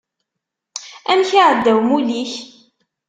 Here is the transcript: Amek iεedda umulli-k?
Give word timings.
Amek 1.11 1.29
iεedda 1.33 1.71
umulli-k? 1.79 2.33